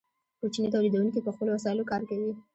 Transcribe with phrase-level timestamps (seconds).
[0.39, 2.31] کوچني تولیدونکي په خپلو وسایلو کار کوي.